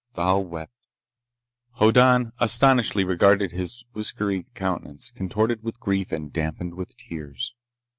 [0.15, 0.73] Thal wept.
[1.73, 7.53] Hoddan astonishedly regarded his whiskery countenance, contorted with grief and dampened with tears.